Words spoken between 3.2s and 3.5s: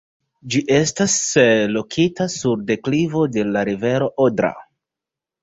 de